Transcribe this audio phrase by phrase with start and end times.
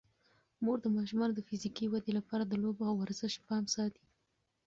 [0.63, 4.05] مور د ماشومانو د فزیکي ودې لپاره د لوبو او ورزش پام ساتي.